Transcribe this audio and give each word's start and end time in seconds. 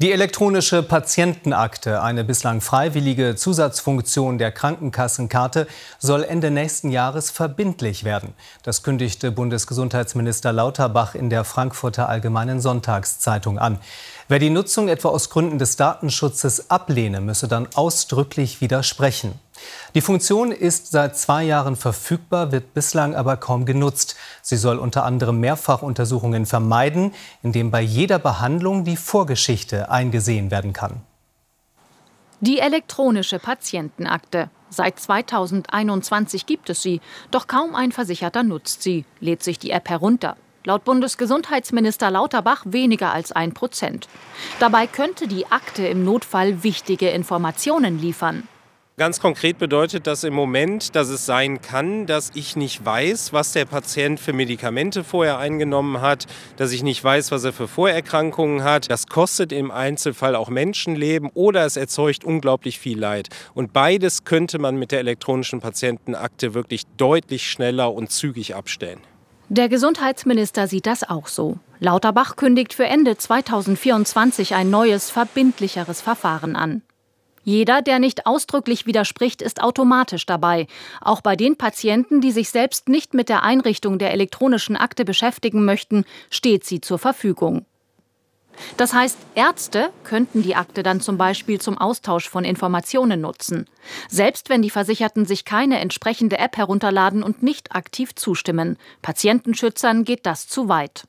Die 0.00 0.12
elektronische 0.12 0.84
Patientenakte, 0.84 2.00
eine 2.02 2.22
bislang 2.22 2.60
freiwillige 2.60 3.34
Zusatzfunktion 3.34 4.38
der 4.38 4.52
Krankenkassenkarte, 4.52 5.66
soll 5.98 6.22
Ende 6.22 6.52
nächsten 6.52 6.92
Jahres 6.92 7.32
verbindlich 7.32 8.04
werden. 8.04 8.34
Das 8.62 8.84
kündigte 8.84 9.32
Bundesgesundheitsminister 9.32 10.52
Lauterbach 10.52 11.16
in 11.16 11.30
der 11.30 11.42
Frankfurter 11.42 12.08
Allgemeinen 12.08 12.60
Sonntagszeitung 12.60 13.58
an. 13.58 13.80
Wer 14.30 14.38
die 14.38 14.50
Nutzung 14.50 14.88
etwa 14.88 15.08
aus 15.08 15.30
Gründen 15.30 15.58
des 15.58 15.76
Datenschutzes 15.76 16.70
ablehne, 16.70 17.22
müsse 17.22 17.48
dann 17.48 17.66
ausdrücklich 17.74 18.60
widersprechen. 18.60 19.40
Die 19.94 20.02
Funktion 20.02 20.52
ist 20.52 20.90
seit 20.90 21.16
zwei 21.16 21.44
Jahren 21.44 21.76
verfügbar, 21.76 22.52
wird 22.52 22.74
bislang 22.74 23.14
aber 23.14 23.38
kaum 23.38 23.64
genutzt. 23.64 24.16
Sie 24.42 24.58
soll 24.58 24.78
unter 24.78 25.04
anderem 25.04 25.40
Mehrfachuntersuchungen 25.40 26.44
vermeiden, 26.44 27.14
indem 27.42 27.70
bei 27.70 27.80
jeder 27.80 28.18
Behandlung 28.18 28.84
die 28.84 28.98
Vorgeschichte 28.98 29.90
eingesehen 29.90 30.50
werden 30.50 30.74
kann. 30.74 31.00
Die 32.40 32.58
elektronische 32.58 33.38
Patientenakte. 33.38 34.50
Seit 34.68 35.00
2021 35.00 36.44
gibt 36.44 36.68
es 36.68 36.82
sie, 36.82 37.00
doch 37.30 37.46
kaum 37.46 37.74
ein 37.74 37.92
Versicherter 37.92 38.42
nutzt 38.42 38.82
sie, 38.82 39.06
lädt 39.20 39.42
sich 39.42 39.58
die 39.58 39.70
App 39.70 39.88
herunter. 39.88 40.36
Laut 40.64 40.84
Bundesgesundheitsminister 40.84 42.10
Lauterbach 42.10 42.64
weniger 42.66 43.12
als 43.12 43.32
ein 43.32 43.54
Prozent. 43.54 44.08
Dabei 44.58 44.86
könnte 44.86 45.28
die 45.28 45.46
Akte 45.46 45.86
im 45.86 46.04
Notfall 46.04 46.62
wichtige 46.62 47.08
Informationen 47.10 48.00
liefern. 48.00 48.48
Ganz 48.98 49.20
konkret 49.20 49.58
bedeutet 49.58 50.08
das 50.08 50.24
im 50.24 50.34
Moment, 50.34 50.96
dass 50.96 51.08
es 51.08 51.24
sein 51.24 51.60
kann, 51.60 52.06
dass 52.06 52.32
ich 52.34 52.56
nicht 52.56 52.84
weiß, 52.84 53.32
was 53.32 53.52
der 53.52 53.64
Patient 53.64 54.18
für 54.18 54.32
Medikamente 54.32 55.04
vorher 55.04 55.38
eingenommen 55.38 56.00
hat, 56.00 56.26
dass 56.56 56.72
ich 56.72 56.82
nicht 56.82 57.04
weiß, 57.04 57.30
was 57.30 57.44
er 57.44 57.52
für 57.52 57.68
Vorerkrankungen 57.68 58.64
hat. 58.64 58.90
Das 58.90 59.06
kostet 59.06 59.52
im 59.52 59.70
Einzelfall 59.70 60.34
auch 60.34 60.48
Menschenleben 60.48 61.30
oder 61.34 61.64
es 61.64 61.76
erzeugt 61.76 62.24
unglaublich 62.24 62.80
viel 62.80 62.98
Leid. 62.98 63.28
Und 63.54 63.72
beides 63.72 64.24
könnte 64.24 64.58
man 64.58 64.74
mit 64.76 64.90
der 64.90 64.98
elektronischen 64.98 65.60
Patientenakte 65.60 66.54
wirklich 66.54 66.82
deutlich 66.96 67.48
schneller 67.48 67.94
und 67.94 68.10
zügig 68.10 68.56
abstellen. 68.56 68.98
Der 69.50 69.70
Gesundheitsminister 69.70 70.66
sieht 70.68 70.84
das 70.84 71.08
auch 71.08 71.26
so. 71.26 71.58
Lauterbach 71.80 72.36
kündigt 72.36 72.74
für 72.74 72.84
Ende 72.84 73.16
2024 73.16 74.54
ein 74.54 74.68
neues, 74.68 75.10
verbindlicheres 75.10 76.02
Verfahren 76.02 76.54
an. 76.54 76.82
Jeder, 77.44 77.80
der 77.80 77.98
nicht 77.98 78.26
ausdrücklich 78.26 78.84
widerspricht, 78.84 79.40
ist 79.40 79.62
automatisch 79.62 80.26
dabei. 80.26 80.66
Auch 81.00 81.22
bei 81.22 81.34
den 81.34 81.56
Patienten, 81.56 82.20
die 82.20 82.30
sich 82.30 82.50
selbst 82.50 82.90
nicht 82.90 83.14
mit 83.14 83.30
der 83.30 83.42
Einrichtung 83.42 83.98
der 83.98 84.12
elektronischen 84.12 84.76
Akte 84.76 85.06
beschäftigen 85.06 85.64
möchten, 85.64 86.04
steht 86.28 86.66
sie 86.66 86.82
zur 86.82 86.98
Verfügung. 86.98 87.64
Das 88.76 88.92
heißt, 88.92 89.18
Ärzte 89.34 89.90
könnten 90.04 90.42
die 90.42 90.54
Akte 90.54 90.82
dann 90.82 91.00
zum 91.00 91.18
Beispiel 91.18 91.60
zum 91.60 91.78
Austausch 91.78 92.28
von 92.28 92.44
Informationen 92.44 93.20
nutzen. 93.20 93.66
Selbst 94.08 94.48
wenn 94.50 94.62
die 94.62 94.70
Versicherten 94.70 95.26
sich 95.26 95.44
keine 95.44 95.80
entsprechende 95.80 96.38
App 96.38 96.56
herunterladen 96.56 97.22
und 97.22 97.42
nicht 97.42 97.74
aktiv 97.74 98.14
zustimmen. 98.14 98.76
Patientenschützern 99.02 100.04
geht 100.04 100.26
das 100.26 100.48
zu 100.48 100.68
weit. 100.68 101.04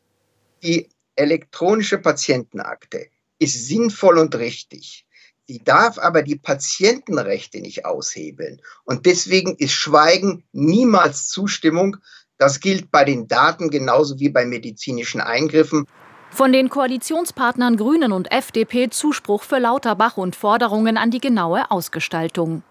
Die 0.64 0.90
elektronische 1.16 1.98
Patientenakte 1.98 3.08
ist 3.40 3.68
sinnvoll 3.68 4.18
und 4.18 4.36
richtig. 4.36 5.06
Sie 5.48 5.64
darf 5.64 5.98
aber 5.98 6.22
die 6.22 6.36
Patientenrechte 6.36 7.60
nicht 7.60 7.84
aushebeln. 7.84 8.62
Und 8.84 9.08
deswegen 9.08 9.56
ist 9.56 9.74
Schweigen 9.74 10.44
niemals 10.52 11.28
Zustimmung. 11.28 11.98
Das 12.38 12.60
gilt 12.60 12.92
bei 12.92 13.04
den 13.04 13.28
Daten 13.28 13.72
genauso 13.72 14.20
wie 14.20 14.30
bei 14.30 14.46
medizinischen 14.46 15.22
Eingriffen. 15.22 15.88
Von 16.32 16.54
den 16.54 16.70
Koalitionspartnern 16.70 17.76
Grünen 17.76 18.12
und 18.12 18.32
FDP 18.32 18.90
Zuspruch 18.90 19.44
für 19.44 19.58
Lauterbach 19.58 20.18
und 20.18 20.36
Forderungen 20.36 20.98
an 20.98 21.12
die 21.12 21.20
genaue 21.20 21.70
Ausgestaltung. 21.70 22.64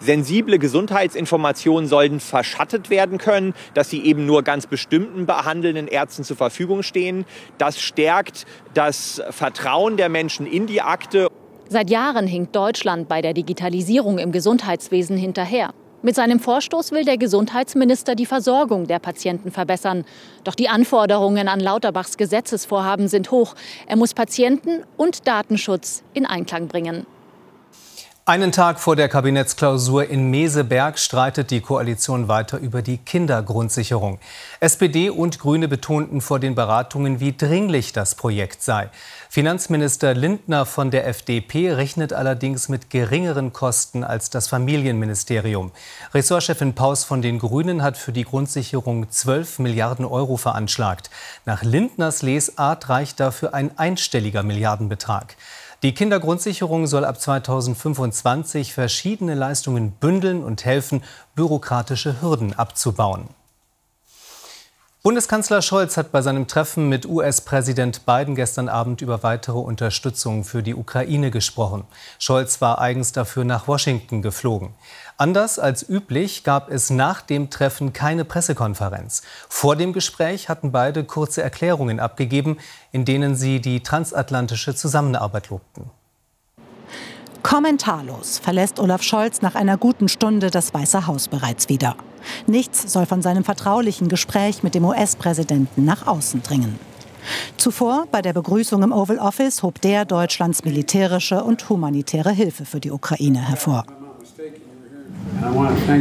Sensible 0.00 0.58
Gesundheitsinformationen 0.58 1.88
sollten 1.88 2.18
verschattet 2.18 2.90
werden 2.90 3.18
können, 3.18 3.54
dass 3.74 3.90
sie 3.90 4.02
eben 4.02 4.26
nur 4.26 4.42
ganz 4.42 4.66
bestimmten 4.66 5.26
behandelnden 5.26 5.86
Ärzten 5.86 6.24
zur 6.24 6.36
Verfügung 6.36 6.82
stehen. 6.82 7.24
Das 7.58 7.80
stärkt 7.80 8.46
das 8.74 9.22
Vertrauen 9.30 9.96
der 9.96 10.08
Menschen 10.08 10.46
in 10.46 10.66
die 10.66 10.82
Akte. 10.82 11.28
Seit 11.68 11.90
Jahren 11.90 12.26
hinkt 12.26 12.56
Deutschland 12.56 13.08
bei 13.08 13.22
der 13.22 13.32
Digitalisierung 13.32 14.18
im 14.18 14.32
Gesundheitswesen 14.32 15.16
hinterher. 15.16 15.72
Mit 16.04 16.16
seinem 16.16 16.40
Vorstoß 16.40 16.90
will 16.90 17.04
der 17.04 17.16
Gesundheitsminister 17.16 18.16
die 18.16 18.26
Versorgung 18.26 18.88
der 18.88 18.98
Patienten 18.98 19.52
verbessern. 19.52 20.04
Doch 20.42 20.56
die 20.56 20.68
Anforderungen 20.68 21.46
an 21.46 21.60
Lauterbachs 21.60 22.16
Gesetzesvorhaben 22.16 23.06
sind 23.06 23.30
hoch. 23.30 23.54
Er 23.86 23.96
muss 23.96 24.12
Patienten 24.12 24.82
und 24.96 25.28
Datenschutz 25.28 26.02
in 26.12 26.26
Einklang 26.26 26.66
bringen. 26.66 27.06
Einen 28.24 28.52
Tag 28.52 28.78
vor 28.78 28.94
der 28.94 29.08
Kabinettsklausur 29.08 30.08
in 30.08 30.30
Meseberg 30.30 30.96
streitet 31.00 31.50
die 31.50 31.60
Koalition 31.60 32.28
weiter 32.28 32.58
über 32.58 32.80
die 32.80 32.98
Kindergrundsicherung. 32.98 34.20
SPD 34.60 35.10
und 35.10 35.40
Grüne 35.40 35.66
betonten 35.66 36.20
vor 36.20 36.38
den 36.38 36.54
Beratungen, 36.54 37.18
wie 37.18 37.36
dringlich 37.36 37.92
das 37.92 38.14
Projekt 38.14 38.62
sei. 38.62 38.90
Finanzminister 39.28 40.14
Lindner 40.14 40.66
von 40.66 40.92
der 40.92 41.08
FDP 41.08 41.72
rechnet 41.72 42.12
allerdings 42.12 42.68
mit 42.68 42.90
geringeren 42.90 43.52
Kosten 43.52 44.04
als 44.04 44.30
das 44.30 44.46
Familienministerium. 44.46 45.72
Ressortchefin 46.14 46.76
Paus 46.76 47.02
von 47.02 47.22
den 47.22 47.40
Grünen 47.40 47.82
hat 47.82 47.96
für 47.96 48.12
die 48.12 48.22
Grundsicherung 48.22 49.10
12 49.10 49.58
Milliarden 49.58 50.04
Euro 50.04 50.36
veranschlagt. 50.36 51.10
Nach 51.44 51.64
Lindners 51.64 52.22
Lesart 52.22 52.88
reicht 52.88 53.18
dafür 53.18 53.52
ein 53.52 53.76
einstelliger 53.76 54.44
Milliardenbetrag. 54.44 55.34
Die 55.82 55.94
Kindergrundsicherung 55.94 56.86
soll 56.86 57.04
ab 57.04 57.20
2025 57.20 58.72
verschiedene 58.72 59.34
Leistungen 59.34 59.90
bündeln 59.90 60.44
und 60.44 60.64
helfen, 60.64 61.02
bürokratische 61.34 62.22
Hürden 62.22 62.52
abzubauen. 62.56 63.28
Bundeskanzler 65.04 65.62
Scholz 65.62 65.96
hat 65.96 66.12
bei 66.12 66.22
seinem 66.22 66.46
Treffen 66.46 66.88
mit 66.88 67.06
US-Präsident 67.06 68.06
Biden 68.06 68.36
gestern 68.36 68.68
Abend 68.68 69.02
über 69.02 69.24
weitere 69.24 69.58
Unterstützung 69.58 70.44
für 70.44 70.62
die 70.62 70.76
Ukraine 70.76 71.32
gesprochen. 71.32 71.82
Scholz 72.20 72.60
war 72.60 72.80
eigens 72.80 73.10
dafür 73.10 73.42
nach 73.42 73.66
Washington 73.66 74.22
geflogen. 74.22 74.74
Anders 75.16 75.58
als 75.58 75.88
üblich 75.88 76.44
gab 76.44 76.70
es 76.70 76.90
nach 76.90 77.20
dem 77.20 77.50
Treffen 77.50 77.92
keine 77.92 78.24
Pressekonferenz. 78.24 79.22
Vor 79.48 79.74
dem 79.74 79.92
Gespräch 79.92 80.48
hatten 80.48 80.70
beide 80.70 81.02
kurze 81.02 81.42
Erklärungen 81.42 81.98
abgegeben, 81.98 82.58
in 82.92 83.04
denen 83.04 83.34
sie 83.34 83.60
die 83.60 83.82
transatlantische 83.82 84.76
Zusammenarbeit 84.76 85.48
lobten. 85.48 85.90
Kommentarlos 87.42 88.38
verlässt 88.38 88.78
Olaf 88.78 89.02
Scholz 89.02 89.42
nach 89.42 89.54
einer 89.54 89.76
guten 89.76 90.08
Stunde 90.08 90.50
das 90.50 90.72
Weiße 90.72 91.06
Haus 91.06 91.28
bereits 91.28 91.68
wieder. 91.68 91.96
Nichts 92.46 92.92
soll 92.92 93.06
von 93.06 93.20
seinem 93.20 93.44
vertraulichen 93.44 94.08
Gespräch 94.08 94.62
mit 94.62 94.74
dem 94.74 94.84
US-Präsidenten 94.84 95.84
nach 95.84 96.06
außen 96.06 96.42
dringen. 96.42 96.78
Zuvor 97.56 98.06
bei 98.10 98.22
der 98.22 98.32
Begrüßung 98.32 98.82
im 98.82 98.92
Oval 98.92 99.18
Office 99.18 99.62
hob 99.62 99.80
der 99.80 100.04
Deutschlands 100.04 100.64
militärische 100.64 101.42
und 101.44 101.68
humanitäre 101.68 102.30
Hilfe 102.30 102.64
für 102.64 102.80
die 102.80 102.90
Ukraine 102.90 103.48
hervor. 103.48 103.84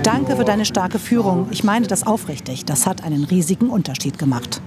Danke 0.03 0.35
für 0.35 0.45
deine 0.45 0.65
starke 0.65 0.99
Führung. 0.99 1.47
Ich 1.51 1.63
meine 1.63 1.87
das 1.87 2.05
aufrichtig. 2.05 2.65
Das 2.65 2.85
hat 2.85 3.03
einen 3.03 3.23
riesigen 3.23 3.69
Unterschied 3.69 4.17
gemacht. 4.17 4.61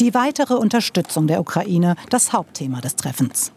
Die 0.00 0.14
weitere 0.14 0.54
Unterstützung 0.54 1.26
der 1.26 1.40
Ukraine, 1.40 1.96
das 2.10 2.32
Hauptthema 2.32 2.80
des 2.80 2.96
Treffens. 2.96 3.52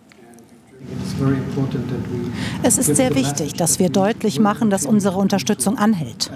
Es 2.63 2.77
ist 2.77 2.95
sehr 2.95 3.15
wichtig, 3.15 3.53
dass 3.53 3.79
wir 3.79 3.89
deutlich 3.89 4.39
machen, 4.39 4.69
dass 4.69 4.85
unsere 4.85 5.17
Unterstützung 5.17 5.77
anhält. 5.77 6.31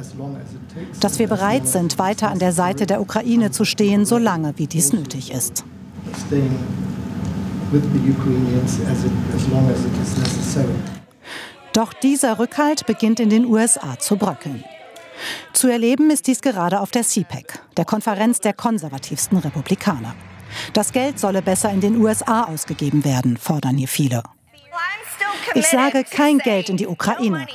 Dass 1.00 1.20
wir 1.20 1.28
bereit 1.28 1.68
sind, 1.68 1.98
weiter 1.98 2.30
an 2.30 2.40
der 2.40 2.52
Seite 2.52 2.86
der 2.86 3.02
Ukraine 3.02 3.52
zu 3.52 3.66
stehen, 3.66 4.06
solange 4.06 4.54
wie 4.58 4.68
dies 4.68 4.94
nötig 4.94 5.32
ist. 5.32 5.64
Doch 11.74 11.94
dieser 11.94 12.40
Rückhalt 12.40 12.86
beginnt 12.86 13.20
in 13.20 13.30
den 13.30 13.46
USA 13.46 13.98
zu 14.00 14.18
bröckeln. 14.18 14.64
Zu 15.54 15.68
erleben 15.68 16.10
ist 16.12 16.28
dies 16.28 16.42
gerade 16.42 16.82
auf 16.82 16.92
der 16.92 17.04
CPAC, 17.04 17.60
der 17.78 17.86
Konferenz 17.86 18.40
der 18.40 18.54
konservativsten 18.54 19.38
Republikaner. 19.38 20.14
Das 20.74 20.92
Geld 20.92 21.20
solle 21.20 21.42
besser 21.42 21.72
in 21.72 21.82
den 21.82 21.98
USA 21.98 22.44
ausgegeben 22.44 23.04
werden, 23.04 23.38
fordern 23.38 23.78
hier 23.78 23.88
viele. 23.88 24.24
Ich 25.54 25.68
sage 25.68 26.04
kein 26.04 26.39
Geld 26.39 26.69
in 26.69 26.77
die 26.77 26.88
Ukraine. 26.88 27.48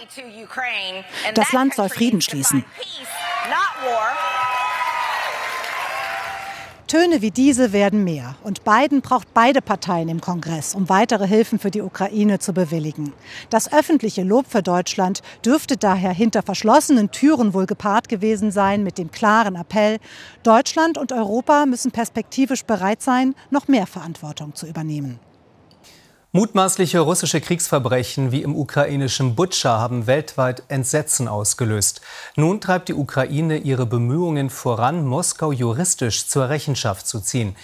Das 1.35 1.53
Land 1.53 1.75
soll 1.75 1.89
Frieden 1.89 2.21
schließen. 2.21 2.65
Töne 6.91 7.23
wie 7.23 7.31
diese 7.31 7.73
werden 7.73 8.03
mehr. 8.03 8.35
Und 8.43 8.65
Biden 8.65 9.01
braucht 9.01 9.33
beide 9.33 9.63
Parteien 9.63 10.09
im 10.09 10.21
Kongress, 10.21 10.75
um 10.75 10.89
weitere 10.89 11.25
Hilfen 11.29 11.61
für 11.61 11.71
die 11.71 11.83
Ukraine 11.83 12.41
zu 12.41 12.53
bewilligen. 12.53 13.13
Das 13.49 13.73
öffentliche 13.73 14.25
Lob 14.25 14.47
für 14.49 14.61
Deutschland 14.61 15.23
dürfte 15.45 15.77
daher 15.77 16.13
hinter 16.13 16.43
verschlossenen 16.43 17.13
Türen 17.13 17.55
wohl 17.55 17.67
gepaart 17.67 18.09
gewesen 18.09 18.51
sein 18.51 18.83
mit 18.83 18.99
dem 18.99 19.13
klaren 19.13 19.55
Appell, 19.55 19.99
Deutschland 20.43 20.99
und 20.99 21.13
Europa 21.13 21.65
müssen 21.65 21.93
perspektivisch 21.93 22.65
bereit 22.65 23.03
sein, 23.03 23.37
noch 23.51 23.69
mehr 23.69 23.87
Verantwortung 23.87 24.57
zu 24.57 24.67
übernehmen. 24.67 25.21
Mutmaßliche 26.33 27.01
russische 27.01 27.41
Kriegsverbrechen 27.41 28.31
wie 28.31 28.43
im 28.43 28.55
ukrainischen 28.55 29.35
Butscha 29.35 29.81
haben 29.81 30.07
weltweit 30.07 30.63
Entsetzen 30.69 31.27
ausgelöst. 31.27 32.03
Nun 32.37 32.61
treibt 32.61 32.89
die 32.89 32.95
Ukraine 32.95 33.57
ihre 33.57 33.85
Bemühungen 33.85 34.49
voran, 34.49 35.05
Moskau 35.05 35.51
juristisch 35.51 36.29
zur 36.29 36.49
Rechenschaft 36.49 37.09
zu 37.09 37.19
ziehen. 37.19 37.57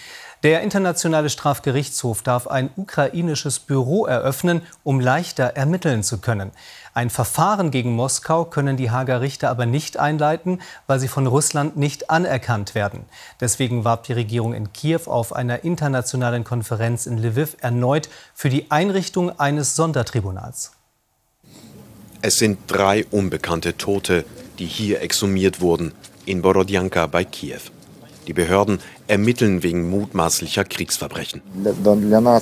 Der 0.43 0.61
Internationale 0.61 1.31
Strafgerichtshof 1.31 2.21
darf 2.21 2.45
ein 2.45 2.69
ukrainisches 2.75 3.59
Büro 3.59 4.05
eröffnen, 4.05 4.61
um 4.83 4.99
leichter 4.99 5.55
ermitteln 5.55 6.03
zu 6.03 6.19
können. 6.19 6.51
Ein 6.93 7.09
Verfahren 7.09 7.71
gegen 7.71 7.95
Moskau 7.95 8.45
können 8.45 8.77
die 8.77 8.91
Hager 8.91 9.19
Richter 9.21 9.49
aber 9.49 9.65
nicht 9.65 9.97
einleiten, 9.97 10.61
weil 10.85 10.99
sie 10.99 11.07
von 11.07 11.25
Russland 11.25 11.75
nicht 11.75 12.11
anerkannt 12.11 12.75
werden. 12.75 13.05
Deswegen 13.41 13.83
warb 13.83 14.03
die 14.03 14.13
Regierung 14.13 14.53
in 14.53 14.73
Kiew 14.73 15.01
auf 15.07 15.33
einer 15.33 15.63
internationalen 15.63 16.43
Konferenz 16.43 17.07
in 17.07 17.17
Lviv 17.17 17.57
erneut 17.61 18.07
für 18.35 18.49
die 18.49 18.69
Einrichtung 18.69 19.39
eines 19.39 19.75
Sondertribunals. 19.75 20.71
Es 22.21 22.37
sind 22.37 22.59
drei 22.67 23.05
unbekannte 23.09 23.77
Tote, 23.77 24.23
die 24.59 24.65
hier 24.65 25.01
exhumiert 25.01 25.61
wurden, 25.61 25.93
in 26.25 26.43
Borodjanka 26.43 27.07
bei 27.07 27.23
Kiew. 27.23 27.61
Die 28.27 28.33
Behörden 28.33 28.79
ermitteln 29.07 29.63
wegen 29.63 29.89
mutmaßlicher 29.89 30.65
Kriegsverbrechen. 30.65 31.41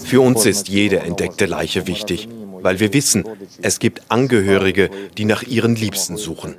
Für 0.03 0.21
uns 0.21 0.45
ist 0.45 0.67
jede 0.67 0.99
entdeckte 0.99 1.45
Leiche 1.45 1.85
wichtig, 1.85 2.27
weil 2.61 2.79
wir 2.79 2.91
wissen, 2.93 3.23
es 3.61 3.77
gibt 3.77 4.01
Angehörige, 4.09 4.89
die 5.17 5.25
nach 5.25 5.43
ihren 5.43 5.75
Liebsten 5.75 6.17
suchen. 6.17 6.55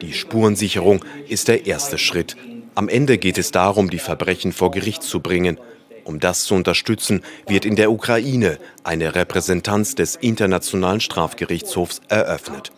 Die 0.00 0.12
Spurensicherung 0.12 1.04
ist 1.28 1.46
der 1.46 1.66
erste 1.66 1.96
Schritt. 1.96 2.36
Am 2.74 2.88
Ende 2.88 3.18
geht 3.18 3.38
es 3.38 3.52
darum, 3.52 3.88
die 3.88 4.00
Verbrechen 4.00 4.52
vor 4.52 4.72
Gericht 4.72 5.04
zu 5.04 5.20
bringen. 5.20 5.58
Um 6.04 6.18
das 6.18 6.42
zu 6.44 6.56
unterstützen, 6.56 7.22
wird 7.46 7.64
in 7.64 7.76
der 7.76 7.92
Ukraine 7.92 8.58
eine 8.82 9.14
Repräsentanz 9.14 9.94
des 9.94 10.16
Internationalen 10.16 11.00
Strafgerichtshofs 11.00 12.00
eröffnet. 12.08 12.72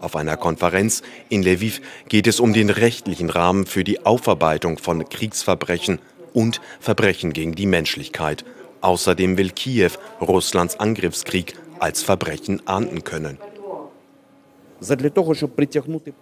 Auf 0.00 0.14
einer 0.14 0.36
Konferenz 0.36 1.02
in 1.28 1.42
Lviv 1.42 1.80
geht 2.08 2.26
es 2.26 2.38
um 2.38 2.52
den 2.52 2.70
rechtlichen 2.70 3.30
Rahmen 3.30 3.66
für 3.66 3.82
die 3.82 4.06
Aufarbeitung 4.06 4.78
von 4.78 5.08
Kriegsverbrechen 5.08 5.98
und 6.32 6.60
Verbrechen 6.78 7.32
gegen 7.32 7.54
die 7.54 7.66
Menschlichkeit. 7.66 8.44
Außerdem 8.80 9.36
will 9.36 9.50
Kiew 9.50 9.90
Russlands 10.20 10.78
Angriffskrieg 10.78 11.54
als 11.80 12.02
Verbrechen 12.02 12.66
ahnden 12.66 13.02
können. 13.02 13.38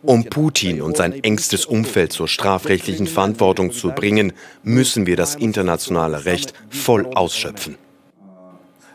Um 0.03 0.25
Putin 0.25 0.81
und 0.81 0.97
sein 0.97 1.13
engstes 1.23 1.67
Umfeld 1.67 2.13
zur 2.13 2.29
strafrechtlichen 2.29 3.07
Verantwortung 3.07 3.73
zu 3.73 3.91
bringen, 3.91 4.33
müssen 4.63 5.07
wir 5.07 5.17
das 5.17 5.35
internationale 5.35 6.25
Recht 6.25 6.55
voll 6.71 7.07
ausschöpfen. 7.07 7.77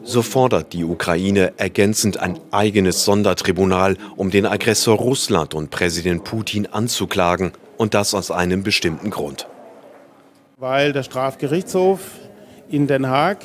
So 0.03 0.24
fordert 0.24 0.74
die 0.74 0.83
Ukraine 0.83 1.53
ergänzend 1.57 2.18
ein 2.18 2.39
eigenes 2.50 3.06
Sondertribunal, 3.06 3.98
um 4.15 4.31
den 4.31 4.45
Aggressor 4.45 4.98
Russland 4.98 5.53
und 5.53 5.69
Präsident 5.69 6.24
Putin 6.24 6.65
anzuklagen, 6.65 7.51
und 7.77 7.95
das 7.95 8.13
aus 8.13 8.30
einem 8.30 8.62
bestimmten 8.62 9.09
Grund. 9.09 9.48
Weil 10.57 10.94
der 10.94 11.01
Strafgerichtshof 11.01 12.00
in 12.69 12.86
Den 12.86 13.07
Haag 13.07 13.39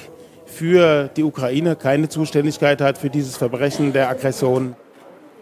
für 0.44 1.08
die 1.16 1.22
Ukraine 1.22 1.74
keine 1.74 2.08
Zuständigkeit 2.10 2.80
hat 2.82 2.98
für 2.98 3.08
dieses 3.08 3.36
Verbrechen 3.38 3.94
der 3.94 4.10
Aggression. 4.10 4.76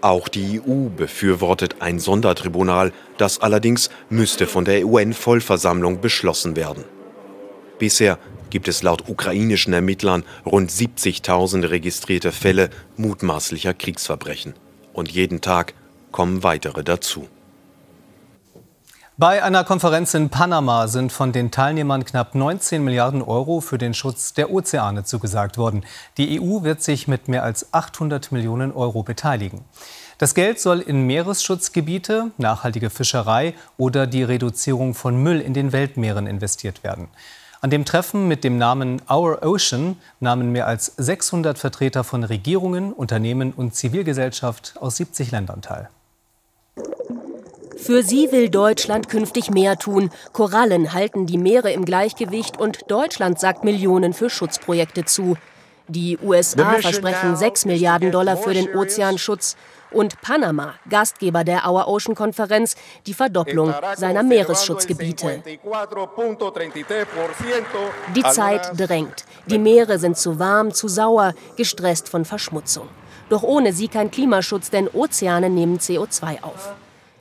Auch 0.00 0.28
die 0.28 0.60
EU 0.60 0.88
befürwortet 0.96 1.76
ein 1.80 1.98
Sondertribunal, 1.98 2.92
das 3.18 3.40
allerdings 3.40 3.90
müsste 4.10 4.46
von 4.46 4.64
der 4.64 4.86
UN-Vollversammlung 4.86 6.00
beschlossen 6.00 6.56
werden. 6.56 6.84
Bisher 7.78 8.18
gibt 8.54 8.68
es 8.68 8.84
laut 8.84 9.08
ukrainischen 9.08 9.72
Ermittlern 9.72 10.22
rund 10.46 10.70
70.000 10.70 11.70
registrierte 11.70 12.30
Fälle 12.30 12.70
mutmaßlicher 12.96 13.74
Kriegsverbrechen. 13.74 14.54
Und 14.92 15.10
jeden 15.10 15.40
Tag 15.40 15.74
kommen 16.12 16.44
weitere 16.44 16.84
dazu. 16.84 17.26
Bei 19.16 19.42
einer 19.42 19.64
Konferenz 19.64 20.14
in 20.14 20.30
Panama 20.30 20.86
sind 20.86 21.10
von 21.10 21.32
den 21.32 21.50
Teilnehmern 21.50 22.04
knapp 22.04 22.36
19 22.36 22.84
Milliarden 22.84 23.22
Euro 23.22 23.60
für 23.60 23.76
den 23.76 23.92
Schutz 23.92 24.34
der 24.34 24.52
Ozeane 24.52 25.02
zugesagt 25.02 25.58
worden. 25.58 25.84
Die 26.16 26.40
EU 26.40 26.62
wird 26.62 26.80
sich 26.80 27.08
mit 27.08 27.26
mehr 27.26 27.42
als 27.42 27.74
800 27.74 28.30
Millionen 28.30 28.70
Euro 28.70 29.02
beteiligen. 29.02 29.64
Das 30.18 30.36
Geld 30.36 30.60
soll 30.60 30.78
in 30.78 31.08
Meeresschutzgebiete, 31.08 32.30
nachhaltige 32.38 32.90
Fischerei 32.90 33.54
oder 33.78 34.06
die 34.06 34.22
Reduzierung 34.22 34.94
von 34.94 35.20
Müll 35.20 35.40
in 35.40 35.54
den 35.54 35.72
Weltmeeren 35.72 36.28
investiert 36.28 36.84
werden. 36.84 37.08
An 37.64 37.70
dem 37.70 37.86
Treffen 37.86 38.28
mit 38.28 38.44
dem 38.44 38.58
Namen 38.58 39.00
Our 39.10 39.38
Ocean 39.42 39.96
nahmen 40.20 40.52
mehr 40.52 40.66
als 40.66 40.92
600 40.98 41.58
Vertreter 41.58 42.04
von 42.04 42.22
Regierungen, 42.22 42.92
Unternehmen 42.92 43.54
und 43.54 43.74
Zivilgesellschaft 43.74 44.74
aus 44.78 44.98
70 44.98 45.30
Ländern 45.30 45.62
teil. 45.62 45.88
Für 47.78 48.02
sie 48.02 48.30
will 48.30 48.50
Deutschland 48.50 49.08
künftig 49.08 49.50
mehr 49.50 49.78
tun. 49.78 50.10
Korallen 50.34 50.92
halten 50.92 51.24
die 51.24 51.38
Meere 51.38 51.72
im 51.72 51.86
Gleichgewicht 51.86 52.60
und 52.60 52.80
Deutschland 52.88 53.40
sagt 53.40 53.64
Millionen 53.64 54.12
für 54.12 54.28
Schutzprojekte 54.28 55.06
zu. 55.06 55.38
Die 55.88 56.18
USA 56.22 56.80
versprechen 56.80 57.36
6 57.36 57.66
Milliarden 57.66 58.10
Dollar 58.10 58.38
für 58.38 58.54
den 58.54 58.74
Ozeanschutz 58.74 59.56
und 59.90 60.20
Panama, 60.22 60.74
Gastgeber 60.88 61.44
der 61.44 61.68
Our 61.68 61.86
Ocean 61.88 62.14
Konferenz, 62.14 62.74
die 63.06 63.14
Verdopplung 63.14 63.72
seiner 63.94 64.22
Meeresschutzgebiete. 64.22 65.42
Die 68.14 68.22
Zeit 68.22 68.70
drängt. 68.76 69.24
Die 69.46 69.58
Meere 69.58 69.98
sind 69.98 70.16
zu 70.16 70.38
warm, 70.38 70.72
zu 70.72 70.88
sauer, 70.88 71.34
gestresst 71.56 72.08
von 72.08 72.24
Verschmutzung. 72.24 72.88
Doch 73.28 73.42
ohne 73.42 73.72
sie 73.72 73.88
kein 73.88 74.10
Klimaschutz, 74.10 74.70
denn 74.70 74.88
Ozeane 74.88 75.50
nehmen 75.50 75.78
CO2 75.78 76.42
auf. 76.42 76.74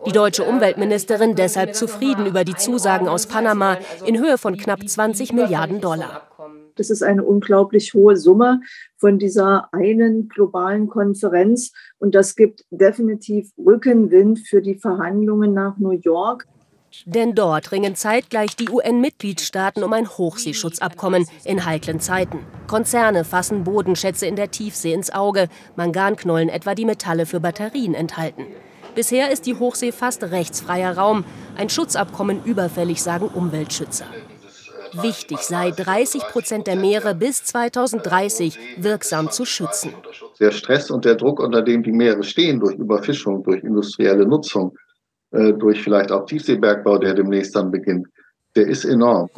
Die 0.05 0.11
deutsche 0.11 0.43
Umweltministerin 0.43 1.35
deshalb 1.35 1.75
zufrieden 1.75 2.25
über 2.25 2.43
die 2.43 2.55
Zusagen 2.55 3.07
aus 3.07 3.27
Panama 3.27 3.77
in 4.05 4.17
Höhe 4.17 4.37
von 4.37 4.57
knapp 4.57 4.87
20 4.87 5.31
Milliarden 5.31 5.79
Dollar. 5.79 6.32
Das 6.75 6.89
ist 6.89 7.03
eine 7.03 7.23
unglaublich 7.23 7.93
hohe 7.93 8.17
Summe 8.17 8.61
von 8.97 9.19
dieser 9.19 9.73
einen 9.73 10.29
globalen 10.29 10.87
Konferenz. 10.87 11.71
Und 11.99 12.15
das 12.15 12.35
gibt 12.35 12.65
definitiv 12.71 13.51
Rückenwind 13.57 14.39
für 14.39 14.61
die 14.61 14.75
Verhandlungen 14.75 15.53
nach 15.53 15.77
New 15.77 15.91
York. 15.91 16.47
Denn 17.05 17.33
dort 17.33 17.71
ringen 17.71 17.95
zeitgleich 17.95 18.55
die 18.55 18.69
UN-Mitgliedstaaten 18.69 19.83
um 19.83 19.93
ein 19.93 20.07
Hochseeschutzabkommen 20.07 21.25
in 21.43 21.65
heiklen 21.65 21.99
Zeiten. 21.99 22.39
Konzerne 22.67 23.23
fassen 23.23 23.63
Bodenschätze 23.63 24.27
in 24.27 24.35
der 24.35 24.51
Tiefsee 24.51 24.93
ins 24.93 25.11
Auge, 25.11 25.47
Manganknollen 25.75 26.49
etwa 26.49 26.75
die 26.75 26.85
Metalle 26.85 27.25
für 27.25 27.39
Batterien 27.39 27.95
enthalten. 27.95 28.45
Bisher 28.95 29.31
ist 29.31 29.47
die 29.47 29.55
Hochsee 29.55 29.91
fast 29.91 30.23
rechtsfreier 30.23 30.95
Raum. 30.95 31.25
Ein 31.57 31.69
Schutzabkommen 31.69 32.43
überfällig, 32.43 33.01
sagen 33.01 33.27
Umweltschützer. 33.27 34.05
Wichtig 35.01 35.39
sei, 35.39 35.71
30 35.71 36.21
Prozent 36.23 36.67
der 36.67 36.75
Meere 36.75 37.15
bis 37.15 37.43
2030 37.43 38.57
wirksam 38.77 39.31
zu 39.31 39.45
schützen. 39.45 39.93
Der 40.39 40.51
Stress 40.51 40.91
und 40.91 41.05
der 41.05 41.15
Druck, 41.15 41.39
unter 41.39 41.61
dem 41.61 41.83
die 41.83 41.91
Meere 41.91 42.23
stehen, 42.23 42.59
durch 42.59 42.75
Überfischung, 42.75 43.43
durch 43.43 43.63
industrielle 43.63 44.25
Nutzung, 44.25 44.77
äh, 45.31 45.53
durch 45.53 45.81
vielleicht 45.81 46.11
auch 46.11 46.25
Tiefseebergbau, 46.25 46.97
der 46.97 47.13
demnächst 47.13 47.55
dann 47.55 47.71
beginnt, 47.71 48.07
der 48.55 48.67
ist 48.67 48.85
enorm. 48.85 49.29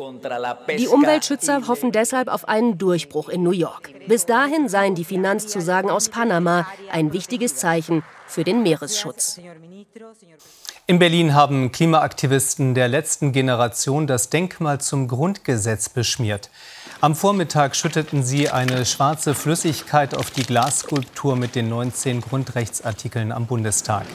Die 0.77 0.87
Umweltschützer 0.87 1.67
hoffen 1.67 1.91
deshalb 1.91 2.27
auf 2.27 2.47
einen 2.47 2.77
Durchbruch 2.77 3.29
in 3.29 3.43
New 3.43 3.51
York. 3.51 3.91
Bis 4.07 4.25
dahin 4.25 4.67
seien 4.67 4.95
die 4.95 5.05
Finanzzusagen 5.05 5.89
aus 5.89 6.09
Panama 6.09 6.67
ein 6.91 7.13
wichtiges 7.13 7.55
Zeichen 7.55 8.03
für 8.27 8.43
den 8.43 8.63
Meeresschutz. 8.63 9.39
In 10.87 10.99
Berlin 10.99 11.33
haben 11.33 11.71
Klimaaktivisten 11.71 12.75
der 12.75 12.87
letzten 12.87 13.31
Generation 13.31 14.05
das 14.05 14.29
Denkmal 14.29 14.79
zum 14.81 15.07
Grundgesetz 15.07 15.89
beschmiert. 15.89 16.51
Am 17.01 17.15
Vormittag 17.15 17.75
schütteten 17.75 18.23
sie 18.23 18.49
eine 18.49 18.85
schwarze 18.85 19.33
Flüssigkeit 19.33 20.15
auf 20.15 20.31
die 20.31 20.43
Glasskulptur 20.43 21.35
mit 21.35 21.55
den 21.55 21.69
19 21.69 22.21
Grundrechtsartikeln 22.21 23.31
am 23.31 23.47
Bundestag. 23.47 24.05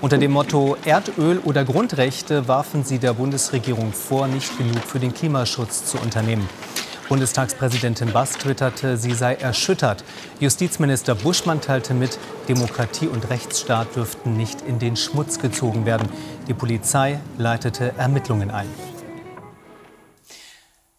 Unter 0.00 0.18
dem 0.18 0.32
Motto 0.32 0.76
Erdöl 0.84 1.38
oder 1.38 1.64
Grundrechte 1.64 2.48
warfen 2.48 2.84
sie 2.84 2.98
der 2.98 3.14
Bundesregierung 3.14 3.92
vor, 3.92 4.26
nicht 4.26 4.43
genug 4.56 4.82
für 4.84 4.98
den 4.98 5.14
Klimaschutz 5.14 5.86
zu 5.86 5.98
unternehmen. 5.98 6.48
Bundestagspräsidentin 7.08 8.12
Bass 8.12 8.32
twitterte, 8.32 8.96
sie 8.96 9.12
sei 9.12 9.34
erschüttert. 9.34 10.04
Justizminister 10.40 11.14
Buschmann 11.14 11.60
teilte 11.60 11.92
mit, 11.92 12.18
Demokratie 12.48 13.08
und 13.08 13.28
Rechtsstaat 13.28 13.94
dürften 13.94 14.36
nicht 14.36 14.62
in 14.62 14.78
den 14.78 14.96
Schmutz 14.96 15.38
gezogen 15.38 15.84
werden. 15.84 16.08
Die 16.48 16.54
Polizei 16.54 17.20
leitete 17.36 17.94
Ermittlungen 17.98 18.50
ein. 18.50 18.68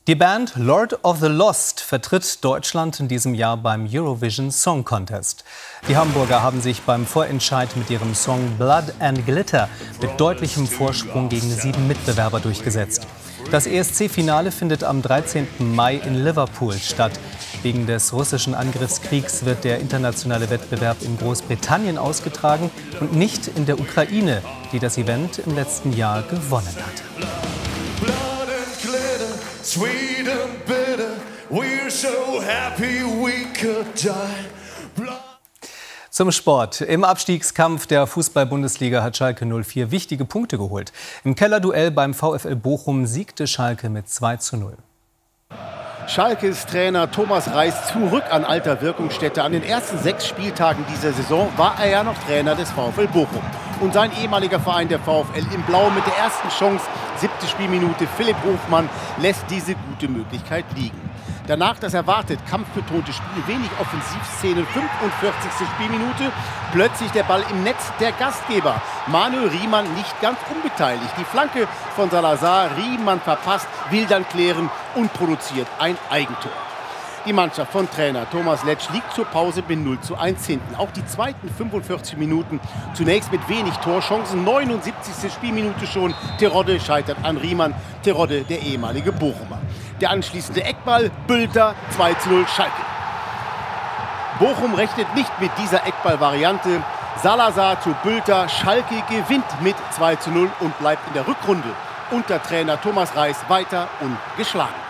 Die 0.08 0.14
Band 0.14 0.54
Lord 0.56 1.04
of 1.04 1.20
the 1.20 1.28
Lost 1.28 1.82
vertritt 1.82 2.44
Deutschland 2.46 3.00
in 3.00 3.08
diesem 3.08 3.34
Jahr 3.34 3.58
beim 3.58 3.90
Eurovision 3.92 4.52
Song 4.52 4.84
Contest. 4.84 5.44
Die 5.88 5.98
Hamburger 5.98 6.44
haben 6.44 6.62
sich 6.62 6.84
beim 6.84 7.08
Vorentscheid 7.08 7.75
mit 7.75 7.90
ihrem 7.90 8.14
Song 8.14 8.56
Blood 8.60 8.94
and 9.00 9.25
Glitter 9.25 9.68
mit 10.00 10.20
deutlichem 10.20 10.68
Vorsprung 10.68 11.28
gegen 11.30 11.50
sieben 11.50 11.88
Mitbewerber 11.88 12.40
durchgesetzt. 12.40 13.08
Das 13.52 13.68
ESC-Finale 13.68 14.52
findet 14.52 14.84
am 14.84 15.02
13. 15.02 15.48
Mai 15.60 15.96
in 15.96 16.24
Liverpool 16.24 16.74
statt. 16.74 17.14
Wegen 17.62 17.86
des 17.86 18.12
russischen 18.12 18.54
Angriffskriegs 18.54 19.46
wird 19.46 19.64
der 19.64 19.80
internationale 19.80 20.50
Wettbewerb 20.50 20.98
in 21.02 21.18
Großbritannien 21.18 21.98
ausgetragen 21.98 22.70
und 23.00 23.16
nicht 23.16 23.48
in 23.48 23.66
der 23.66 23.80
Ukraine, 23.80 24.42
die 24.72 24.80
das 24.80 24.98
Event 24.98 25.40
im 25.40 25.56
letzten 25.56 25.94
Jahr 25.94 26.24
gewonnen 26.24 26.68
hatte. 26.68 27.04
Zum 36.16 36.32
Sport. 36.32 36.80
Im 36.80 37.04
Abstiegskampf 37.04 37.88
der 37.88 38.08
Fußball-Bundesliga 38.08 39.04
hat 39.04 39.18
Schalke 39.18 39.46
04 39.46 39.92
wichtige 39.92 40.24
Punkte 40.24 40.58
geholt. 40.58 40.94
Im 41.26 41.36
Kellerduell 41.36 41.92
beim 41.92 42.14
VfL 42.14 42.56
Bochum 42.56 43.06
siegte 43.06 43.48
Schalke 43.48 43.90
mit 43.90 44.08
2 44.08 44.38
zu 44.38 44.56
0. 44.56 44.78
Schalkes 46.08 46.68
Trainer 46.68 47.12
Thomas 47.12 47.54
Reis 47.54 47.90
zurück 47.90 48.24
an 48.32 48.46
alter 48.46 48.82
Wirkungsstätte. 48.82 49.44
An 49.44 49.52
den 49.52 49.64
ersten 49.64 49.98
sechs 49.98 50.26
Spieltagen 50.26 50.86
dieser 50.90 51.12
Saison 51.12 51.50
war 51.58 51.78
er 51.82 51.90
ja 51.90 52.04
noch 52.06 52.18
Trainer 52.24 52.56
des 52.56 52.72
VfL 52.72 53.08
Bochum. 53.08 53.44
Und 53.82 53.94
sein 53.94 54.10
ehemaliger 54.22 54.62
Verein, 54.62 54.88
der 54.88 55.00
VfL 55.00 55.46
im 55.54 55.64
Blau, 55.64 55.90
mit 55.90 56.06
der 56.08 56.16
ersten 56.16 56.48
Chance, 56.48 56.86
siebte 57.18 57.46
Spielminute, 57.46 58.08
Philipp 58.16 58.38
Hofmann, 58.46 58.88
lässt 59.22 59.44
diese 59.50 59.76
gute 59.76 60.08
Möglichkeit 60.08 60.64
liegen. 60.78 61.05
Danach 61.48 61.78
das 61.78 61.94
erwartet 61.94 62.40
kampfbetonte 62.50 63.14
Spiel, 63.14 63.48
wenig 63.48 63.70
Offensivszenen, 63.80 64.66
45. 64.66 65.68
Spielminute. 65.75 66.32
Plötzlich 66.72 67.12
der 67.12 67.24
Ball 67.24 67.44
im 67.52 67.64
Netz 67.64 67.92
der 68.00 68.12
Gastgeber. 68.14 68.82
Manuel 69.08 69.50
Riemann 69.50 69.86
nicht 69.94 70.22
ganz 70.22 70.40
unbeteiligt. 70.54 71.14
Die 71.20 71.24
Flanke 71.24 71.68
von 71.96 72.10
Salazar, 72.10 72.70
Riemann 72.75 73.22
verpasst, 73.22 73.68
will 73.92 74.06
dann 74.08 74.28
klären 74.28 74.72
und 74.96 75.14
produziert 75.14 75.68
ein 75.80 75.98
Eigentor. 76.10 76.52
Die 77.28 77.34
Mannschaft 77.34 77.72
von 77.72 77.90
Trainer 77.90 78.30
Thomas 78.30 78.64
Letsch 78.64 78.90
liegt 78.94 79.12
zur 79.14 79.25
Pause 79.25 79.64
mit 79.68 79.80
0 79.80 80.00
zu 80.00 80.16
1 80.16 80.46
hinten. 80.46 80.75
Auch 80.75 80.92
die 80.92 81.06
zweiten 81.06 81.50
45 81.50 82.18
Minuten 82.18 82.60
zunächst 82.94 83.32
mit 83.32 83.48
wenig 83.50 83.74
Torchancen. 83.78 84.44
79. 84.44 85.32
Spielminute 85.32 85.88
schon. 85.88 86.14
Terodde 86.38 86.80
scheitert 86.80 87.18
an 87.24 87.38
Riemann. 87.38 87.74
Terodde, 88.04 88.44
der 88.44 88.62
ehemalige 88.62 89.12
Bochumer. 89.12 89.55
Der 90.02 90.10
anschließende 90.10 90.64
Eckball, 90.64 91.10
Bülter, 91.25 91.74
2 91.92 92.14
zu 92.16 92.30
0 92.30 92.48
Schalke. 92.48 92.82
Bochum 94.40 94.74
rechnet 94.75 95.14
nicht 95.16 95.32
mit 95.40 95.52
dieser 95.58 95.86
Eckball-Variante. 95.88 96.84
Salazar 97.24 97.80
zu 97.80 97.96
Bülter. 98.04 98.50
Schalke 98.50 99.02
gewinnt 99.10 99.46
mit 99.62 99.75
2 99.92 100.18
zu 100.18 100.32
0 100.32 100.50
und 100.60 100.78
bleibt 100.80 101.08
in 101.08 101.14
der 101.14 101.25
Rückrunde 101.25 101.70
unter 102.12 102.44
Trainer 102.44 102.80
Thomas 102.82 103.16
Reis 103.16 103.38
weiter 103.48 103.88
ungeschlagen. 104.02 104.85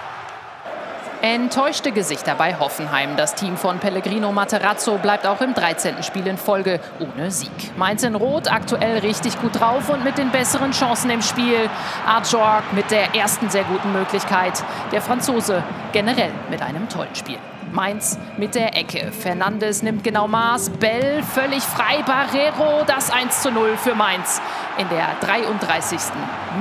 Enttäuschte 1.25 1.91
Gesichter 1.91 2.36
bei 2.36 2.60
Hoffenheim. 2.60 3.17
Das 3.17 3.34
Team 3.34 3.58
von 3.58 3.79
Pellegrino 3.79 4.32
Materazzo 4.32 5.00
bleibt 5.00 5.25
auch 5.25 5.41
im 5.41 5.55
13. 5.55 6.03
Spiel 6.03 6.27
in 6.27 6.38
Folge 6.38 6.79
ohne 7.00 7.32
Sieg. 7.32 7.50
Mainz 7.77 8.03
in 8.03 8.13
Rot 8.13 8.48
aktuell 8.51 9.00
richtig 9.00 9.41
gut 9.41 9.60
drauf 9.60 9.89
und 9.89 10.03
mit 10.03 10.20
den 10.20 10.29
besseren 10.29 10.70
Chancen 10.70 11.10
im 11.10 11.24
Spiel. 11.24 11.67
Arjorg 12.05 12.72
mit 12.74 12.91
der 12.91 13.15
ersten 13.15 13.50
sehr 13.50 13.63
guten 13.63 13.91
Möglichkeit. 13.91 14.63
Der 14.91 15.01
Franzose 15.01 15.63
generell 15.94 16.32
mit 16.51 16.62
einem 16.62 16.88
tollen 16.89 17.15
Spiel. 17.15 17.39
Mainz 17.72 18.20
mit 18.38 18.53
der 18.53 18.77
Ecke. 18.77 19.12
Fernandes 19.12 19.82
nimmt 19.82 20.03
genau 20.03 20.27
Maß. 20.27 20.70
Bell 20.79 21.24
völlig 21.24 21.63
frei. 21.63 22.03
Barrero 22.05 22.84
das 22.86 23.10
1 23.10 23.41
zu 23.41 23.50
0 23.50 23.77
für 23.77 23.96
Mainz 23.96 24.39
in 24.77 24.88
der 24.89 25.08
33. 25.22 26.00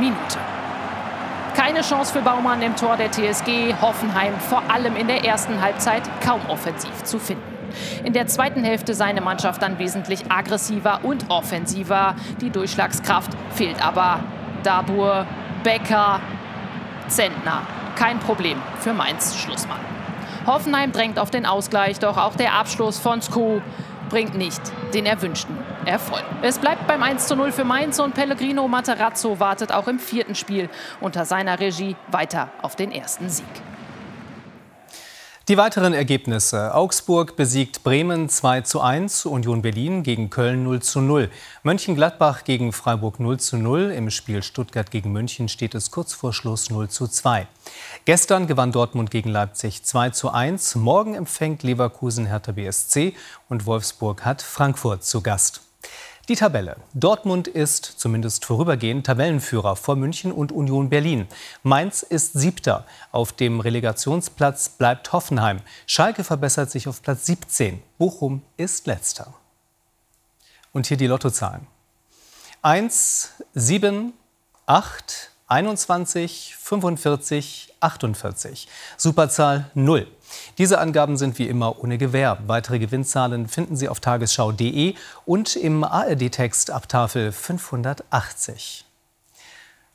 Minute. 0.01 0.54
Keine 1.75 1.87
Chance 1.87 2.13
für 2.13 2.23
Baumann 2.23 2.63
im 2.63 2.77
Tor 2.77 2.97
der 2.97 3.11
TSG. 3.11 3.75
Hoffenheim 3.83 4.39
vor 4.39 4.63
allem 4.71 4.95
in 4.95 5.09
der 5.09 5.25
ersten 5.25 5.61
Halbzeit 5.61 6.05
kaum 6.25 6.41
offensiv 6.47 7.03
zu 7.03 7.19
finden. 7.19 7.43
In 8.05 8.13
der 8.13 8.29
zweiten 8.29 8.63
Hälfte 8.63 8.95
seine 8.95 9.21
Mannschaft 9.21 9.61
dann 9.61 9.81
wesentlich 9.81 10.31
aggressiver 10.31 11.01
und 11.03 11.31
offensiver. 11.31 12.15
Die 12.41 12.51
Durchschlagskraft 12.51 13.33
fehlt 13.51 13.85
aber. 13.85 14.21
Dabur, 14.63 15.27
Becker, 15.65 16.21
Zentner. 17.09 17.63
Kein 17.97 18.21
Problem 18.21 18.63
für 18.79 18.93
Mainz 18.93 19.37
Schlussmann. 19.37 19.81
Hoffenheim 20.47 20.93
drängt 20.93 21.19
auf 21.19 21.33
den 21.33 21.45
Ausgleich, 21.45 21.99
doch 21.99 22.19
auch 22.19 22.37
der 22.37 22.55
Abschluss 22.55 23.01
von 23.01 23.21
Sku 23.21 23.61
bringt 24.11 24.37
nicht 24.37 24.63
den 24.95 25.07
erwünschten 25.07 25.59
Erfolg. 25.87 26.25
Es 26.43 26.59
bleibt 26.59 26.87
beim 26.87 27.03
1 27.03 27.27
zu 27.27 27.37
0 27.37 27.53
für 27.53 27.65
Mainz 27.65 27.99
und 27.99 28.15
Pellegrino 28.15 28.67
Materazzo 28.69 29.41
wartet 29.41 29.73
auch 29.73 29.89
im 29.89 29.99
vierten 29.99 30.35
Spiel 30.35 30.69
unter 31.01 31.25
seiner 31.25 31.61
Regie 31.61 31.97
weiter 32.11 32.51
auf 32.63 32.77
den 32.77 32.93
ersten 32.93 33.29
Sieg. 33.29 33.47
Die 35.47 35.59
weiteren 35.59 35.93
Ergebnisse. 35.93 36.75
Augsburg 36.75 37.37
besiegt 37.37 37.85
Bremen 37.85 38.31
2 38.31 38.63
zu 38.63 38.81
1, 38.81 39.27
Union 39.27 39.61
Berlin 39.61 40.03
gegen 40.03 40.31
Köln 40.31 40.63
0 40.63 40.81
zu 40.81 41.03
0. 41.03 41.31
Mönchengladbach 41.63 42.45
gegen 42.45 42.73
Freiburg 42.73 43.21
0 43.21 43.39
zu 43.39 43.59
0. 43.59 43.93
Im 43.95 44.09
Spiel 44.09 44.43
Stuttgart 44.43 44.91
gegen 44.91 45.13
München 45.13 45.51
steht 45.51 45.75
es 45.75 45.91
kurz 45.91 46.15
vor 46.15 46.33
Schluss 46.33 46.71
0 46.71 46.89
zu 46.89 47.09
2. 47.09 47.47
Gestern 48.07 48.47
gewann 48.47 48.73
Dortmund 48.73 49.11
gegen 49.11 49.29
Leipzig 49.29 49.85
2 49.85 50.11
zu 50.11 50.31
1. 50.31 50.77
Morgen 50.77 51.15
empfängt 51.15 51.63
Leverkusen 51.63 52.25
Hertha 52.25 52.53
BSC 52.53 53.15
und 53.51 53.67
Wolfsburg 53.67 54.25
hat 54.25 54.41
Frankfurt 54.41 55.05
zu 55.05 55.21
Gast. 55.21 55.64
Die 56.29 56.37
Tabelle. 56.37 56.77
Dortmund 56.95 57.49
ist 57.49 57.85
zumindest 57.85 58.47
vorübergehend 58.47 59.05
Tabellenführer 59.05 59.77
vor 59.77 59.95
München 59.95 60.33
und 60.33 60.53
Union 60.53 60.89
Berlin. 60.89 61.29
Mainz 61.63 62.03
ist 62.03 62.33
siebter. 62.33 62.87
Auf 63.13 63.33
dem 63.33 63.61
Relegationsplatz 63.61 64.71
bleibt 64.71 65.13
Hoffenheim. 65.13 65.61
Schalke 65.87 66.25
verbessert 66.25 66.71
sich 66.71 66.89
auf 66.89 67.03
Platz 67.03 67.27
17. 67.27 67.83
Bochum 67.99 68.41
ist 68.57 68.87
letzter. 68.87 69.35
Und 70.73 70.87
hier 70.87 70.97
die 70.97 71.07
Lottozahlen. 71.07 71.67
1, 72.63 73.33
7, 73.53 74.15
8, 74.65 75.31
21, 75.49 76.57
45, 76.59 77.75
48. 77.81 78.69
Superzahl 78.97 79.71
0. 79.75 80.07
Diese 80.59 80.79
Angaben 80.79 81.17
sind 81.17 81.39
wie 81.39 81.49
immer 81.49 81.79
ohne 81.83 81.99
Gewähr. 81.99 82.39
Weitere 82.47 82.79
Gewinnzahlen 82.79 83.49
finden 83.49 83.77
Sie 83.77 83.89
auf 83.89 84.01
tagesschau.de 84.01 84.95
und 85.27 85.57
im 85.57 85.85
ARD-Text 85.85 86.71
ab 86.71 86.89
Tafel 86.89 87.33
580. 87.33 88.85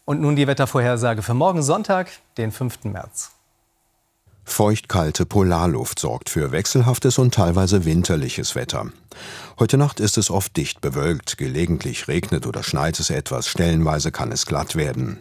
Und 0.05 0.21
nun 0.21 0.35
die 0.35 0.47
Wettervorhersage 0.47 1.21
für 1.21 1.33
morgen 1.33 1.61
Sonntag, 1.61 2.09
den 2.37 2.51
5. 2.51 2.85
März. 2.85 3.31
Feuchtkalte 4.43 5.25
Polarluft 5.25 5.99
sorgt 5.99 6.29
für 6.29 6.51
wechselhaftes 6.51 7.19
und 7.19 7.33
teilweise 7.33 7.85
winterliches 7.85 8.55
Wetter. 8.55 8.87
Heute 9.59 9.77
Nacht 9.77 9.99
ist 9.99 10.17
es 10.17 10.31
oft 10.31 10.55
dicht 10.55 10.81
bewölkt, 10.81 11.37
gelegentlich 11.37 12.07
regnet 12.07 12.47
oder 12.47 12.63
schneit 12.63 12.99
es 12.99 13.09
etwas, 13.09 13.47
stellenweise 13.47 14.11
kann 14.11 14.31
es 14.31 14.45
glatt 14.45 14.75
werden. 14.75 15.19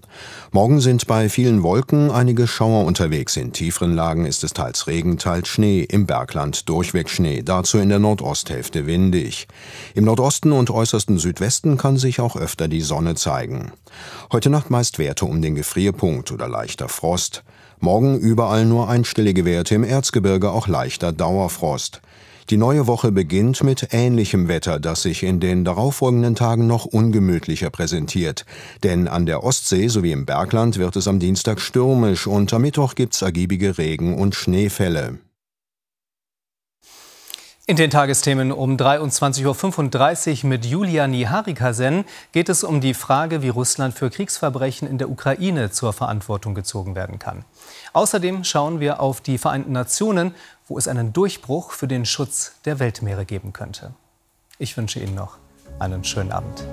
Morgen 0.52 0.80
sind 0.80 1.06
bei 1.06 1.28
vielen 1.28 1.62
Wolken 1.62 2.10
einige 2.10 2.46
Schauer 2.46 2.84
unterwegs, 2.84 3.36
in 3.36 3.52
tieferen 3.52 3.94
Lagen 3.94 4.26
ist 4.26 4.44
es 4.44 4.52
teils 4.52 4.86
Regen, 4.86 5.18
teils 5.18 5.48
Schnee, 5.48 5.82
im 5.82 6.06
Bergland 6.06 6.68
durchweg 6.68 7.10
Schnee, 7.10 7.42
dazu 7.42 7.78
in 7.78 7.88
der 7.88 7.98
Nordosthälfte 7.98 8.86
windig. 8.86 9.48
Im 9.94 10.04
Nordosten 10.04 10.52
und 10.52 10.70
äußersten 10.70 11.18
Südwesten 11.18 11.76
kann 11.76 11.96
sich 11.96 12.20
auch 12.20 12.36
öfter 12.36 12.68
die 12.68 12.82
Sonne 12.82 13.14
zeigen. 13.16 13.72
Heute 14.30 14.50
Nacht 14.50 14.70
meist 14.70 14.98
Werte 14.98 15.24
um 15.24 15.42
den 15.42 15.54
Gefrierpunkt 15.54 16.30
oder 16.30 16.48
leichter 16.48 16.88
Frost. 16.88 17.42
Morgen 17.80 18.18
überall 18.18 18.64
nur 18.66 18.88
einstellige 18.88 19.44
Werte, 19.44 19.74
im 19.74 19.84
Erzgebirge 19.84 20.50
auch 20.50 20.66
leichter 20.68 21.12
Dauerfrost. 21.12 22.02
Die 22.50 22.56
neue 22.56 22.86
Woche 22.86 23.12
beginnt 23.12 23.62
mit 23.62 23.88
ähnlichem 23.92 24.48
Wetter, 24.48 24.80
das 24.80 25.02
sich 25.02 25.22
in 25.22 25.38
den 25.38 25.66
darauffolgenden 25.66 26.34
Tagen 26.34 26.66
noch 26.66 26.86
ungemütlicher 26.86 27.68
präsentiert. 27.68 28.46
Denn 28.82 29.06
an 29.06 29.26
der 29.26 29.44
Ostsee 29.44 29.88
sowie 29.88 30.12
im 30.12 30.24
Bergland 30.24 30.78
wird 30.78 30.96
es 30.96 31.08
am 31.08 31.18
Dienstag 31.18 31.60
stürmisch 31.60 32.26
und 32.26 32.54
am 32.54 32.62
Mittwoch 32.62 32.94
gibt's 32.94 33.20
ergiebige 33.20 33.76
Regen- 33.76 34.16
und 34.16 34.34
Schneefälle. 34.34 35.18
In 37.68 37.76
den 37.76 37.90
Tagesthemen 37.90 38.50
um 38.50 38.78
23.35 38.78 40.42
Uhr 40.42 40.48
mit 40.48 40.64
Julia 40.64 41.06
Niharikasen 41.06 42.06
geht 42.32 42.48
es 42.48 42.64
um 42.64 42.80
die 42.80 42.94
Frage, 42.94 43.42
wie 43.42 43.50
Russland 43.50 43.92
für 43.92 44.08
Kriegsverbrechen 44.08 44.88
in 44.88 44.96
der 44.96 45.10
Ukraine 45.10 45.70
zur 45.70 45.92
Verantwortung 45.92 46.54
gezogen 46.54 46.94
werden 46.94 47.18
kann. 47.18 47.44
Außerdem 47.92 48.42
schauen 48.44 48.80
wir 48.80 49.00
auf 49.00 49.20
die 49.20 49.36
Vereinten 49.36 49.72
Nationen, 49.72 50.34
wo 50.66 50.78
es 50.78 50.88
einen 50.88 51.12
Durchbruch 51.12 51.72
für 51.72 51.86
den 51.86 52.06
Schutz 52.06 52.54
der 52.64 52.78
Weltmeere 52.78 53.26
geben 53.26 53.52
könnte. 53.52 53.92
Ich 54.58 54.74
wünsche 54.78 55.00
Ihnen 55.00 55.14
noch 55.14 55.36
einen 55.78 56.04
schönen 56.04 56.32
Abend. 56.32 56.64